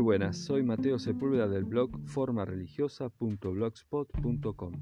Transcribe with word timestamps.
Muy 0.00 0.16
buenas, 0.16 0.38
soy 0.38 0.62
Mateo 0.62 0.98
Sepúlveda 0.98 1.46
del 1.46 1.66
blog 1.66 1.90
formareligiosa.blogspot.com. 2.06 4.72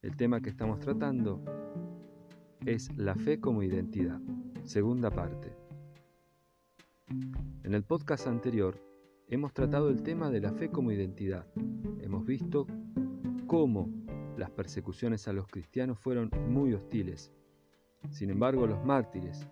El 0.00 0.16
tema 0.16 0.40
que 0.40 0.48
estamos 0.48 0.80
tratando 0.80 1.44
es 2.64 2.90
la 2.96 3.14
fe 3.16 3.38
como 3.38 3.62
identidad, 3.62 4.18
segunda 4.62 5.10
parte. 5.10 5.54
En 7.64 7.74
el 7.74 7.84
podcast 7.84 8.26
anterior 8.26 8.82
hemos 9.28 9.52
tratado 9.52 9.90
el 9.90 10.02
tema 10.02 10.30
de 10.30 10.40
la 10.40 10.54
fe 10.54 10.70
como 10.70 10.90
identidad. 10.90 11.46
Hemos 12.00 12.24
visto 12.24 12.66
cómo 13.46 13.90
las 14.38 14.48
persecuciones 14.48 15.28
a 15.28 15.34
los 15.34 15.48
cristianos 15.48 15.98
fueron 15.98 16.30
muy 16.48 16.72
hostiles. 16.72 17.30
Sin 18.08 18.30
embargo, 18.30 18.66
los 18.66 18.82
mártires, 18.86 19.46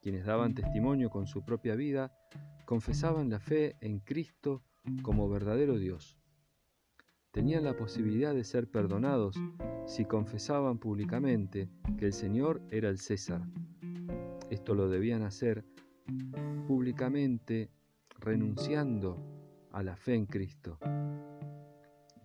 quienes 0.00 0.24
daban 0.24 0.54
testimonio 0.54 1.10
con 1.10 1.26
su 1.26 1.44
propia 1.44 1.74
vida, 1.74 2.16
confesaban 2.66 3.30
la 3.30 3.38
fe 3.38 3.76
en 3.80 4.00
Cristo 4.00 4.62
como 5.02 5.28
verdadero 5.28 5.78
Dios. 5.78 6.18
Tenían 7.30 7.64
la 7.64 7.76
posibilidad 7.76 8.34
de 8.34 8.44
ser 8.44 8.68
perdonados 8.68 9.36
si 9.86 10.04
confesaban 10.04 10.78
públicamente 10.78 11.70
que 11.96 12.06
el 12.06 12.12
Señor 12.12 12.60
era 12.70 12.88
el 12.88 12.98
César. 12.98 13.42
Esto 14.50 14.74
lo 14.74 14.88
debían 14.88 15.22
hacer 15.22 15.64
públicamente 16.66 17.70
renunciando 18.18 19.16
a 19.70 19.82
la 19.82 19.96
fe 19.96 20.14
en 20.14 20.26
Cristo, 20.26 20.78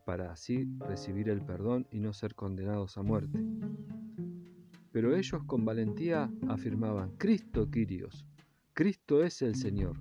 para 0.06 0.32
así 0.32 0.68
recibir 0.80 1.30
el 1.30 1.42
perdón 1.42 1.88
y 1.92 2.00
no 2.00 2.14
ser 2.14 2.34
condenados 2.34 2.98
a 2.98 3.04
muerte. 3.04 3.40
Pero 4.92 5.16
ellos 5.16 5.44
con 5.46 5.66
valentía 5.66 6.32
afirmaban, 6.48 7.12
Cristo 7.18 7.70
Quirios, 7.70 8.26
Cristo 8.74 9.24
es 9.24 9.42
el 9.42 9.56
Señor. 9.56 9.98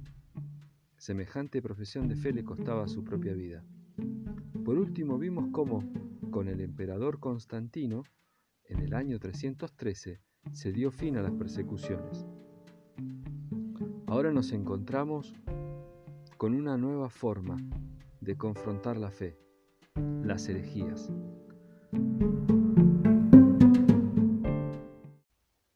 Semejante 1.01 1.63
profesión 1.63 2.09
de 2.09 2.15
fe 2.15 2.31
le 2.31 2.45
costaba 2.45 2.87
su 2.87 3.03
propia 3.03 3.33
vida. 3.33 3.65
Por 4.67 4.77
último 4.77 5.17
vimos 5.17 5.49
cómo, 5.51 5.83
con 6.31 6.47
el 6.47 6.61
emperador 6.61 7.21
Constantino, 7.21 8.03
en 8.65 8.81
el 8.81 8.93
año 8.93 9.19
313, 9.19 10.21
se 10.53 10.73
dio 10.73 10.91
fin 10.91 11.17
a 11.17 11.23
las 11.23 11.33
persecuciones. 11.33 12.27
Ahora 14.09 14.31
nos 14.31 14.53
encontramos 14.53 15.35
con 16.37 16.55
una 16.55 16.77
nueva 16.77 17.09
forma 17.09 17.57
de 18.21 18.37
confrontar 18.37 18.99
la 18.99 19.11
fe, 19.11 19.39
las 20.23 20.51
herejías. 20.51 21.11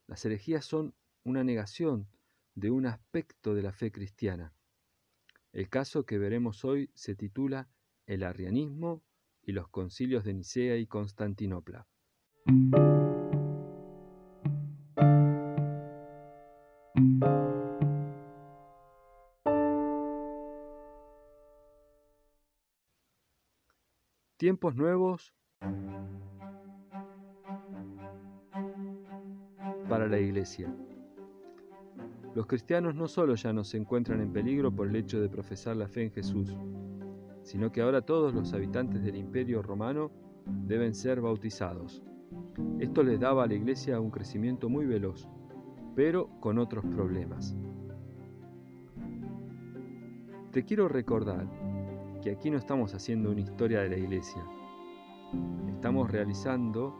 Las 0.06 0.22
herejías 0.26 0.66
son 0.66 0.92
una 1.24 1.42
negación 1.44 2.08
de 2.54 2.70
un 2.70 2.84
aspecto 2.84 3.54
de 3.54 3.62
la 3.62 3.72
fe 3.72 3.90
cristiana. 3.90 4.52
El 5.54 5.68
caso 5.68 6.04
que 6.04 6.18
veremos 6.18 6.64
hoy 6.64 6.90
se 6.94 7.14
titula 7.14 7.68
El 8.06 8.24
arrianismo 8.24 9.04
y 9.40 9.52
los 9.52 9.68
concilios 9.68 10.24
de 10.24 10.34
Nicea 10.34 10.76
y 10.78 10.88
Constantinopla. 10.88 11.86
Tiempos 24.36 24.74
nuevos 24.74 25.36
para 29.88 30.08
la 30.08 30.18
Iglesia. 30.18 30.74
Los 32.34 32.46
cristianos 32.46 32.96
no 32.96 33.06
solo 33.06 33.36
ya 33.36 33.52
no 33.52 33.62
se 33.62 33.76
encuentran 33.76 34.20
en 34.20 34.32
peligro 34.32 34.74
por 34.74 34.88
el 34.88 34.96
hecho 34.96 35.20
de 35.20 35.28
profesar 35.28 35.76
la 35.76 35.86
fe 35.86 36.02
en 36.02 36.10
Jesús, 36.10 36.56
sino 37.44 37.70
que 37.70 37.80
ahora 37.80 38.02
todos 38.02 38.34
los 38.34 38.52
habitantes 38.52 39.04
del 39.04 39.14
imperio 39.14 39.62
romano 39.62 40.10
deben 40.44 40.96
ser 40.96 41.20
bautizados. 41.20 42.02
Esto 42.80 43.04
les 43.04 43.20
daba 43.20 43.44
a 43.44 43.46
la 43.46 43.54
iglesia 43.54 44.00
un 44.00 44.10
crecimiento 44.10 44.68
muy 44.68 44.84
veloz, 44.84 45.28
pero 45.94 46.28
con 46.40 46.58
otros 46.58 46.84
problemas. 46.86 47.56
Te 50.50 50.64
quiero 50.64 50.88
recordar 50.88 51.48
que 52.20 52.32
aquí 52.32 52.50
no 52.50 52.58
estamos 52.58 52.94
haciendo 52.94 53.30
una 53.30 53.42
historia 53.42 53.82
de 53.82 53.90
la 53.90 53.96
iglesia, 53.96 54.44
estamos 55.68 56.10
realizando 56.10 56.92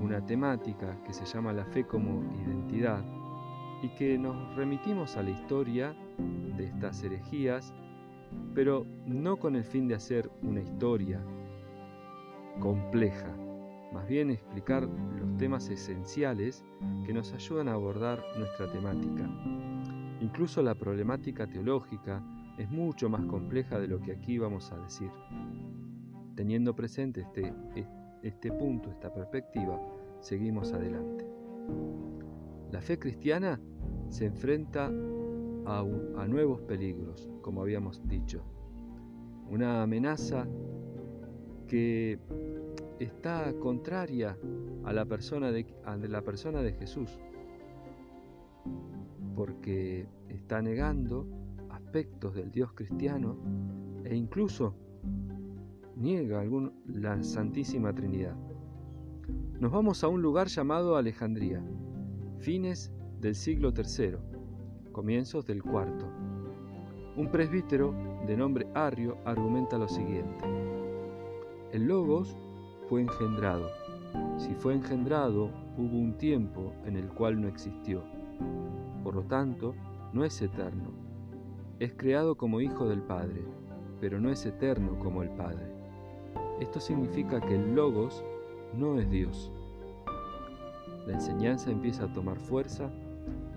una 0.00 0.24
temática 0.24 1.02
que 1.02 1.12
se 1.12 1.24
llama 1.24 1.52
la 1.52 1.64
fe 1.64 1.84
como 1.86 2.22
identidad 2.44 3.19
y 3.82 3.88
que 3.90 4.18
nos 4.18 4.54
remitimos 4.56 5.16
a 5.16 5.22
la 5.22 5.30
historia 5.30 5.94
de 6.56 6.66
estas 6.66 7.02
herejías, 7.02 7.72
pero 8.54 8.86
no 9.06 9.38
con 9.38 9.56
el 9.56 9.64
fin 9.64 9.88
de 9.88 9.94
hacer 9.94 10.30
una 10.42 10.60
historia 10.60 11.20
compleja, 12.60 13.34
más 13.92 14.06
bien 14.08 14.30
explicar 14.30 14.84
los 14.84 15.36
temas 15.36 15.68
esenciales 15.68 16.64
que 17.04 17.12
nos 17.12 17.32
ayudan 17.32 17.68
a 17.68 17.72
abordar 17.72 18.22
nuestra 18.36 18.70
temática. 18.70 19.28
Incluso 20.20 20.62
la 20.62 20.74
problemática 20.74 21.46
teológica 21.46 22.22
es 22.58 22.70
mucho 22.70 23.08
más 23.08 23.24
compleja 23.24 23.78
de 23.78 23.88
lo 23.88 24.00
que 24.00 24.12
aquí 24.12 24.38
vamos 24.38 24.70
a 24.70 24.76
decir. 24.76 25.10
Teniendo 26.34 26.74
presente 26.74 27.22
este, 27.22 27.52
este 28.22 28.52
punto, 28.52 28.90
esta 28.90 29.12
perspectiva, 29.12 29.80
seguimos 30.20 30.72
adelante. 30.72 31.26
La 32.72 32.80
fe 32.80 32.98
cristiana 32.98 33.60
se 34.08 34.26
enfrenta 34.26 34.86
a, 34.86 36.26
nuevos 36.28 36.60
peligros, 36.62 37.28
como 37.42 37.62
habíamos 37.62 38.06
dicho. 38.08 38.42
Una 39.48 39.82
amenaza 39.82 40.46
que 41.66 42.18
está 42.98 43.52
contraria 43.60 44.36
a 44.84 44.92
la 44.92 45.04
persona 45.04 45.50
de, 45.50 45.66
a 45.84 45.96
la 45.96 46.22
persona 46.22 46.62
de 46.62 46.72
Jesús, 46.72 47.18
porque 49.34 50.06
está 50.28 50.62
negando 50.62 51.26
aspectos 51.70 52.34
del 52.34 52.50
Dios 52.50 52.72
cristiano 52.72 53.36
e 54.04 54.14
incluso 54.14 54.74
niega 55.96 56.40
algún, 56.40 56.72
la 56.86 57.22
Santísima 57.22 57.92
Trinidad. 57.92 58.36
Nos 59.58 59.72
vamos 59.72 60.02
a 60.02 60.08
un 60.08 60.22
lugar 60.22 60.48
llamado 60.48 60.96
Alejandría, 60.96 61.62
fines 62.40 62.90
del 63.20 63.34
siglo 63.34 63.70
III, 63.76 64.16
comienzos 64.92 65.44
del 65.44 65.58
IV. 65.58 66.06
Un 67.16 67.30
presbítero 67.30 67.94
de 68.26 68.34
nombre 68.34 68.66
Arrio 68.74 69.18
argumenta 69.26 69.76
lo 69.76 69.86
siguiente. 69.86 70.42
El 71.72 71.86
Logos 71.86 72.34
fue 72.88 73.02
engendrado. 73.02 73.68
Si 74.38 74.54
fue 74.54 74.72
engendrado, 74.72 75.50
hubo 75.76 75.98
un 75.98 76.16
tiempo 76.16 76.72
en 76.86 76.96
el 76.96 77.08
cual 77.08 77.38
no 77.42 77.46
existió. 77.46 78.02
Por 79.04 79.16
lo 79.16 79.22
tanto, 79.24 79.74
no 80.14 80.24
es 80.24 80.40
eterno. 80.40 80.92
Es 81.78 81.92
creado 81.94 82.36
como 82.38 82.62
hijo 82.62 82.88
del 82.88 83.02
Padre, 83.02 83.44
pero 84.00 84.18
no 84.18 84.30
es 84.30 84.46
eterno 84.46 84.98
como 84.98 85.22
el 85.22 85.28
Padre. 85.28 85.74
Esto 86.58 86.80
significa 86.80 87.38
que 87.38 87.54
el 87.54 87.74
Logos 87.74 88.24
no 88.74 88.98
es 88.98 89.10
Dios. 89.10 89.52
La 91.10 91.16
enseñanza 91.16 91.72
empieza 91.72 92.04
a 92.04 92.12
tomar 92.12 92.38
fuerza 92.38 92.88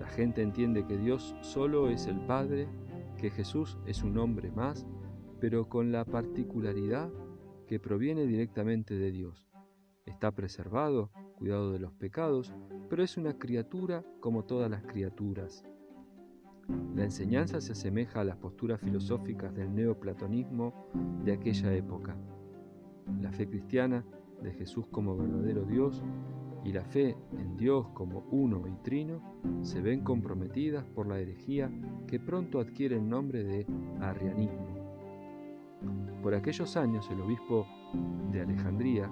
la 0.00 0.08
gente 0.08 0.42
entiende 0.42 0.84
que 0.84 0.98
Dios 0.98 1.36
solo 1.40 1.88
es 1.88 2.06
el 2.06 2.20
Padre, 2.20 2.68
que 3.16 3.30
Jesús 3.30 3.78
es 3.86 4.02
un 4.02 4.18
hombre 4.18 4.50
más, 4.50 4.84
pero 5.40 5.68
con 5.68 5.92
la 5.92 6.04
particularidad 6.04 7.10
que 7.66 7.78
proviene 7.78 8.26
directamente 8.26 8.94
de 8.94 9.10
Dios. 9.12 9.48
Está 10.04 10.32
preservado, 10.32 11.10
cuidado 11.36 11.72
de 11.72 11.78
los 11.78 11.92
pecados, 11.92 12.52
pero 12.90 13.02
es 13.02 13.16
una 13.16 13.38
criatura 13.38 14.04
como 14.20 14.44
todas 14.44 14.70
las 14.70 14.82
criaturas. 14.82 15.64
La 16.94 17.04
enseñanza 17.04 17.60
se 17.60 17.72
asemeja 17.72 18.20
a 18.20 18.24
las 18.24 18.36
posturas 18.36 18.80
filosóficas 18.80 19.54
del 19.54 19.74
neoplatonismo 19.74 20.90
de 21.24 21.32
aquella 21.32 21.72
época. 21.72 22.16
La 23.20 23.32
fe 23.32 23.48
cristiana 23.48 24.04
de 24.42 24.52
Jesús 24.52 24.86
como 24.90 25.16
verdadero 25.16 25.64
Dios 25.64 26.02
y 26.64 26.72
la 26.72 26.82
fe 26.82 27.16
en 27.38 27.56
Dios 27.56 27.88
como 27.92 28.24
uno 28.30 28.66
y 28.66 28.74
trino 28.82 29.20
se 29.62 29.80
ven 29.80 30.02
comprometidas 30.02 30.84
por 30.84 31.06
la 31.06 31.18
herejía 31.18 31.70
que 32.06 32.18
pronto 32.18 32.58
adquiere 32.58 32.96
el 32.96 33.08
nombre 33.08 33.44
de 33.44 33.66
arrianismo. 34.00 34.74
Por 36.22 36.34
aquellos 36.34 36.76
años 36.76 37.08
el 37.10 37.20
obispo 37.20 37.66
de 38.32 38.40
Alejandría, 38.40 39.10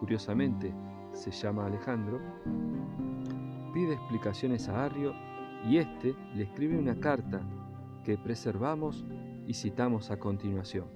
curiosamente 0.00 0.74
se 1.12 1.30
llama 1.30 1.66
Alejandro, 1.66 2.20
pide 3.72 3.94
explicaciones 3.94 4.68
a 4.68 4.84
Arrio 4.84 5.14
y 5.66 5.78
éste 5.78 6.14
le 6.34 6.42
escribe 6.42 6.78
una 6.78 7.00
carta 7.00 7.40
que 8.04 8.18
preservamos 8.18 9.04
y 9.46 9.54
citamos 9.54 10.10
a 10.10 10.18
continuación. 10.18 10.86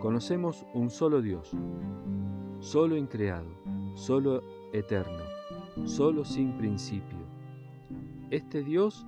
Conocemos 0.00 0.66
un 0.74 0.90
solo 0.90 1.22
Dios, 1.22 1.56
solo 2.64 2.96
increado, 2.96 3.50
solo 3.92 4.42
eterno, 4.72 5.22
solo 5.84 6.24
sin 6.24 6.56
principio. 6.56 7.18
Este 8.30 8.62
Dios 8.64 9.06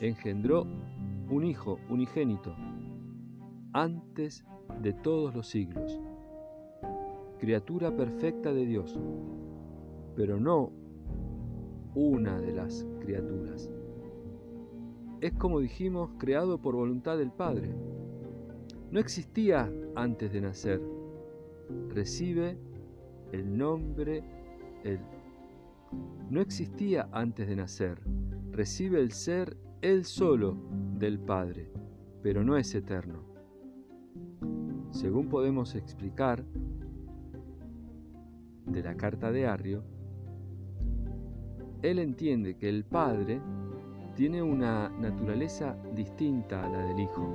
engendró 0.00 0.66
un 1.30 1.44
Hijo 1.44 1.78
unigénito, 1.88 2.52
antes 3.72 4.44
de 4.82 4.92
todos 4.92 5.32
los 5.36 5.46
siglos, 5.46 6.00
criatura 7.38 7.96
perfecta 7.96 8.52
de 8.52 8.66
Dios, 8.66 8.98
pero 10.16 10.40
no 10.40 10.72
una 11.94 12.40
de 12.40 12.54
las 12.54 12.84
criaturas. 12.98 13.70
Es 15.20 15.32
como 15.34 15.60
dijimos, 15.60 16.10
creado 16.18 16.58
por 16.58 16.74
voluntad 16.74 17.16
del 17.16 17.30
Padre. 17.30 17.72
No 18.90 18.98
existía 18.98 19.72
antes 19.94 20.32
de 20.32 20.40
nacer. 20.40 20.82
Recibe 21.88 22.58
el 23.36 23.56
nombre, 23.56 24.22
el... 24.82 24.98
No 26.30 26.40
existía 26.40 27.08
antes 27.12 27.46
de 27.46 27.56
nacer. 27.56 28.00
Recibe 28.50 29.00
el 29.00 29.12
ser 29.12 29.56
él 29.82 30.04
solo 30.04 30.56
del 30.98 31.18
Padre, 31.18 31.70
pero 32.22 32.42
no 32.42 32.56
es 32.56 32.74
eterno. 32.74 33.20
Según 34.90 35.28
podemos 35.28 35.74
explicar 35.74 36.44
de 38.66 38.82
la 38.82 38.96
carta 38.96 39.30
de 39.30 39.46
Arrio, 39.46 39.84
él 41.82 41.98
entiende 41.98 42.56
que 42.56 42.68
el 42.68 42.84
Padre 42.84 43.40
tiene 44.14 44.42
una 44.42 44.88
naturaleza 44.88 45.76
distinta 45.94 46.64
a 46.64 46.70
la 46.70 46.86
del 46.86 47.00
Hijo. 47.00 47.28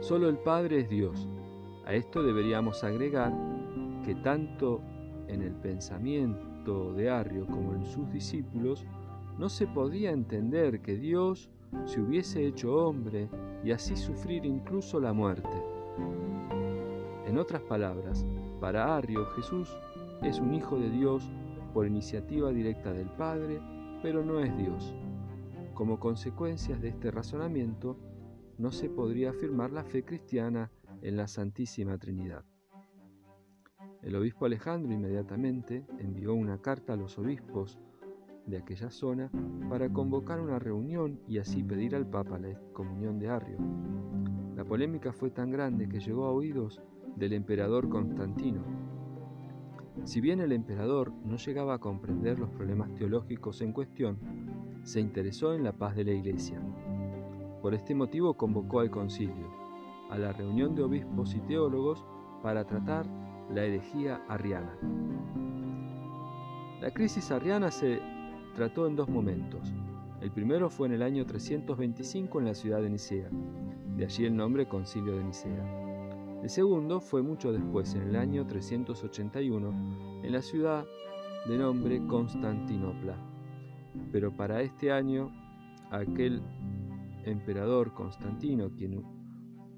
Solo 0.00 0.28
el 0.28 0.38
Padre 0.38 0.80
es 0.80 0.88
Dios. 0.88 1.28
A 1.84 1.92
esto 1.92 2.22
deberíamos 2.22 2.84
agregar 2.84 3.32
que 4.04 4.14
tanto 4.14 4.80
en 5.28 5.42
el 5.42 5.52
pensamiento 5.52 6.92
de 6.92 7.10
Arrio 7.10 7.46
como 7.46 7.74
en 7.74 7.84
sus 7.84 8.10
discípulos 8.10 8.84
no 9.38 9.48
se 9.48 9.66
podía 9.66 10.10
entender 10.10 10.80
que 10.82 10.96
Dios 10.96 11.50
se 11.84 12.00
hubiese 12.00 12.46
hecho 12.46 12.74
hombre 12.74 13.28
y 13.62 13.70
así 13.70 13.96
sufrir 13.96 14.44
incluso 14.44 15.00
la 15.00 15.12
muerte. 15.12 15.62
En 17.26 17.38
otras 17.38 17.62
palabras, 17.62 18.26
para 18.60 18.96
Arrio 18.96 19.26
Jesús 19.36 19.76
es 20.22 20.40
un 20.40 20.54
hijo 20.54 20.78
de 20.78 20.90
Dios 20.90 21.30
por 21.72 21.86
iniciativa 21.86 22.50
directa 22.50 22.92
del 22.92 23.08
Padre, 23.10 23.60
pero 24.02 24.24
no 24.24 24.40
es 24.40 24.56
Dios. 24.56 24.94
Como 25.74 26.00
consecuencias 26.00 26.80
de 26.80 26.88
este 26.88 27.10
razonamiento, 27.10 27.96
no 28.56 28.72
se 28.72 28.88
podría 28.88 29.30
afirmar 29.30 29.70
la 29.70 29.84
fe 29.84 30.04
cristiana 30.04 30.72
en 31.02 31.16
la 31.16 31.28
Santísima 31.28 31.98
Trinidad. 31.98 32.44
El 34.02 34.14
obispo 34.14 34.46
Alejandro 34.46 34.92
inmediatamente 34.92 35.84
envió 35.98 36.32
una 36.34 36.58
carta 36.58 36.92
a 36.92 36.96
los 36.96 37.18
obispos 37.18 37.78
de 38.46 38.58
aquella 38.58 38.90
zona 38.90 39.30
para 39.68 39.92
convocar 39.92 40.40
una 40.40 40.58
reunión 40.58 41.20
y 41.26 41.38
así 41.38 41.62
pedir 41.62 41.94
al 41.94 42.06
Papa 42.06 42.38
la 42.38 42.50
excomunión 42.50 43.18
de 43.18 43.28
Arrio. 43.28 43.58
La 44.56 44.64
polémica 44.64 45.12
fue 45.12 45.30
tan 45.30 45.50
grande 45.50 45.88
que 45.88 46.00
llegó 46.00 46.26
a 46.26 46.32
oídos 46.32 46.80
del 47.16 47.32
emperador 47.32 47.88
Constantino. 47.88 48.62
Si 50.04 50.20
bien 50.20 50.40
el 50.40 50.52
emperador 50.52 51.12
no 51.24 51.36
llegaba 51.36 51.74
a 51.74 51.78
comprender 51.78 52.38
los 52.38 52.50
problemas 52.50 52.94
teológicos 52.94 53.60
en 53.60 53.72
cuestión, 53.72 54.18
se 54.84 55.00
interesó 55.00 55.54
en 55.54 55.64
la 55.64 55.72
paz 55.72 55.96
de 55.96 56.04
la 56.04 56.12
Iglesia. 56.12 56.62
Por 57.60 57.74
este 57.74 57.94
motivo 57.94 58.34
convocó 58.34 58.80
al 58.80 58.90
concilio, 58.90 59.50
a 60.08 60.16
la 60.16 60.32
reunión 60.32 60.74
de 60.76 60.84
obispos 60.84 61.34
y 61.34 61.40
teólogos 61.40 62.04
para 62.42 62.64
tratar 62.64 63.27
la 63.52 63.64
herejía 63.64 64.22
arriana. 64.28 64.76
La 66.80 66.90
crisis 66.92 67.30
arriana 67.30 67.70
se 67.70 68.00
trató 68.54 68.86
en 68.86 68.96
dos 68.96 69.08
momentos. 69.08 69.72
El 70.20 70.30
primero 70.30 70.68
fue 70.68 70.88
en 70.88 70.94
el 70.94 71.02
año 71.02 71.24
325 71.24 72.40
en 72.40 72.46
la 72.46 72.54
ciudad 72.54 72.82
de 72.82 72.90
Nicea, 72.90 73.28
de 73.96 74.04
allí 74.04 74.26
el 74.26 74.36
nombre 74.36 74.66
Concilio 74.66 75.16
de 75.16 75.24
Nicea. 75.24 75.88
El 76.42 76.50
segundo 76.50 77.00
fue 77.00 77.22
mucho 77.22 77.52
después, 77.52 77.94
en 77.94 78.02
el 78.02 78.16
año 78.16 78.46
381, 78.46 80.22
en 80.22 80.32
la 80.32 80.42
ciudad 80.42 80.84
de 81.48 81.58
nombre 81.58 82.04
Constantinopla. 82.06 83.16
Pero 84.12 84.36
para 84.36 84.62
este 84.62 84.92
año, 84.92 85.32
aquel 85.90 86.42
emperador 87.24 87.92
Constantino, 87.92 88.70
quien 88.70 89.02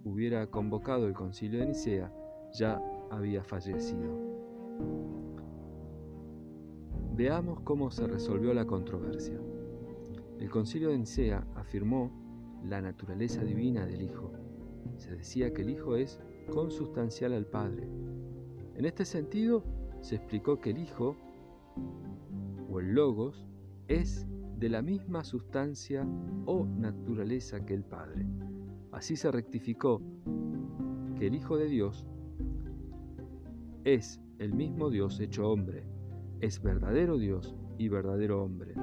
hubiera 0.05 0.46
convocado 0.49 1.06
el 1.06 1.14
concilio 1.14 1.61
de 1.61 1.67
Nicea, 1.67 2.12
ya 2.52 2.81
había 3.11 3.43
fallecido. 3.43 4.31
Veamos 7.15 7.61
cómo 7.61 7.91
se 7.91 8.07
resolvió 8.07 8.55
la 8.55 8.67
controversia. 8.67 9.39
El 10.39 10.49
concilio 10.49 10.89
de 10.89 10.99
Nicea 10.99 11.47
afirmó 11.55 12.11
la 12.65 12.81
naturaleza 12.81 13.45
divina 13.45 13.85
del 13.85 14.03
Hijo. 14.03 14.33
Se 14.97 15.15
decía 15.15 15.53
que 15.53 15.62
el 15.62 15.71
Hijo 15.71 15.97
es 15.97 16.19
consustancial 16.51 17.35
al 17.35 17.47
Padre. 17.47 17.89
En 18.75 18.87
este 18.87 19.05
sentido, 19.05 19.63
se 20.01 20.17
explicó 20.17 20.61
que 20.61 20.71
el 20.71 20.79
Hijo, 20.79 21.17
o 22.71 22.81
el 22.81 22.95
Logos, 22.95 23.47
es 23.89 24.27
de 24.56 24.69
la 24.69 24.83
misma 24.83 25.25
sustancia 25.25 26.06
o 26.47 26.65
naturaleza 26.65 27.65
que 27.67 27.75
el 27.75 27.85
Padre. 27.85 28.27
Así 28.93 29.17
se 29.17 29.31
rectificó 29.31 30.01
que 31.17 31.27
el 31.27 31.35
Hijo 31.35 31.56
de 31.56 31.67
Dios 31.67 32.06
es 33.85 34.21
el 34.38 34.53
mismo 34.53 34.91
Dios 34.91 35.21
hecho 35.21 35.49
hombre, 35.50 35.85
es 36.41 36.62
verdadero 36.62 37.17
Dios 37.17 37.55
y 37.79 37.88
verdadero 37.88 38.43
hombre. 38.43 38.75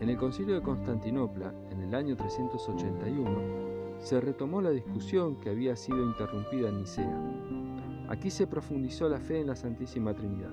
En 0.00 0.08
el 0.08 0.16
concilio 0.16 0.54
de 0.54 0.62
Constantinopla, 0.62 1.54
en 1.70 1.82
el 1.82 1.94
año 1.94 2.16
381, 2.16 3.98
se 3.98 4.20
retomó 4.20 4.60
la 4.60 4.70
discusión 4.70 5.38
que 5.38 5.50
había 5.50 5.76
sido 5.76 6.02
interrumpida 6.04 6.70
en 6.70 6.78
Nicea. 6.78 8.06
Aquí 8.08 8.30
se 8.30 8.46
profundizó 8.46 9.08
la 9.08 9.20
fe 9.20 9.40
en 9.40 9.46
la 9.46 9.56
Santísima 9.56 10.14
Trinidad. 10.14 10.52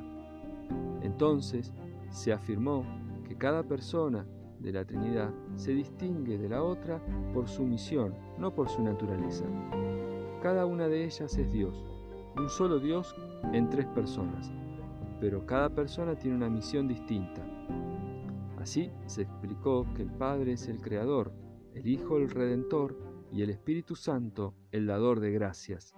Entonces 1.02 1.74
se 2.10 2.32
afirmó 2.32 2.86
que 3.28 3.38
cada 3.38 3.64
persona 3.64 4.28
de 4.60 4.74
la 4.74 4.86
Trinidad 4.86 5.34
se 5.56 5.72
distingue 5.72 6.38
de 6.38 6.50
la 6.50 6.64
otra 6.64 7.02
por 7.34 7.48
su 7.48 7.64
misión, 7.64 8.14
no 8.38 8.54
por 8.54 8.70
su 8.70 8.84
naturaleza. 8.84 9.46
Cada 10.44 10.66
una 10.66 10.88
de 10.88 11.06
ellas 11.06 11.38
es 11.38 11.52
Dios, 11.52 11.86
un 12.40 12.50
solo 12.50 12.80
Dios 12.80 13.16
en 13.54 13.70
tres 13.70 13.86
personas, 13.88 14.52
pero 15.20 15.46
cada 15.46 15.70
persona 15.70 16.16
tiene 16.16 16.38
una 16.38 16.50
misión 16.50 16.88
distinta. 16.88 17.46
Así 18.58 18.92
se 19.06 19.24
explicó 19.24 19.86
que 19.96 20.04
el 20.04 20.12
Padre 20.12 20.54
es 20.54 20.68
el 20.68 20.82
Creador, 20.82 21.34
el 21.74 21.88
Hijo 21.88 22.18
el 22.18 22.30
Redentor 22.30 22.98
y 23.32 23.42
el 23.42 23.50
Espíritu 23.50 23.96
Santo 23.96 24.56
el 24.72 24.88
dador 24.88 25.20
de 25.20 25.32
gracias. 25.32 25.94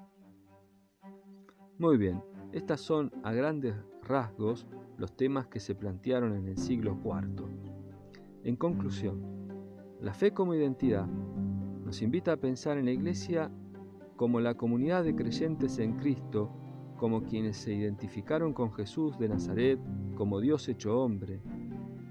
Muy 1.78 1.98
bien, 1.98 2.24
estas 2.52 2.82
son 2.82 3.12
a 3.24 3.32
grandes 3.32 3.76
rasgos 4.04 4.68
los 4.98 5.16
temas 5.16 5.48
que 5.48 5.60
se 5.60 5.76
plantearon 5.76 6.36
en 6.36 6.48
el 6.48 6.58
siglo 6.58 6.98
IV. 7.04 7.46
En 8.44 8.56
conclusión, 8.56 9.22
la 10.00 10.14
fe 10.14 10.32
como 10.32 10.54
identidad 10.54 11.08
nos 11.08 12.02
invita 12.02 12.34
a 12.34 12.38
pensar 12.38 12.78
en 12.78 12.86
la 12.86 12.92
Iglesia 12.92 13.52
como 14.22 14.40
la 14.40 14.54
comunidad 14.54 15.04
de 15.04 15.16
creyentes 15.16 15.80
en 15.80 15.94
Cristo 15.94 16.52
como 16.96 17.24
quienes 17.24 17.58
se 17.58 17.74
identificaron 17.74 18.54
con 18.54 18.72
Jesús 18.72 19.18
de 19.18 19.28
Nazaret 19.28 19.80
como 20.14 20.40
Dios 20.40 20.70
hecho 20.70 21.02
hombre, 21.02 21.42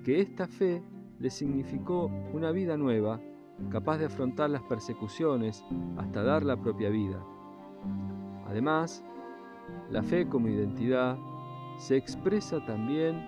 que 0.02 0.20
esta 0.20 0.48
fe 0.48 0.82
les 1.20 1.34
significó 1.34 2.10
una 2.32 2.50
vida 2.50 2.76
nueva, 2.76 3.20
capaz 3.70 3.98
de 3.98 4.06
afrontar 4.06 4.50
las 4.50 4.62
persecuciones 4.62 5.64
hasta 5.98 6.24
dar 6.24 6.42
la 6.42 6.56
propia 6.56 6.90
vida. 6.90 7.24
Además, 8.48 9.04
la 9.88 10.02
fe 10.02 10.26
como 10.26 10.48
identidad 10.48 11.16
se 11.78 11.96
expresa 11.96 12.58
también 12.66 13.22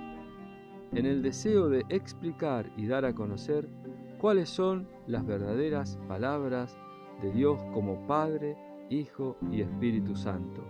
en 0.90 1.06
el 1.06 1.22
deseo 1.22 1.68
de 1.68 1.84
explicar 1.88 2.68
y 2.76 2.88
dar 2.88 3.04
a 3.04 3.14
conocer 3.14 3.68
cuáles 4.18 4.48
son 4.48 4.88
las 5.06 5.24
verdaderas 5.24 6.00
palabras 6.08 6.76
de 7.22 7.30
Dios 7.30 7.60
como 7.72 8.04
Padre, 8.08 8.56
Hijo 8.92 9.36
y 9.50 9.62
Espíritu 9.62 10.14
Santo. 10.14 10.62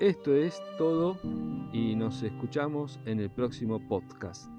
Esto 0.00 0.34
es 0.34 0.60
todo 0.78 1.16
y 1.72 1.94
nos 1.94 2.22
escuchamos 2.24 2.98
en 3.04 3.20
el 3.20 3.30
próximo 3.30 3.78
podcast. 3.88 4.50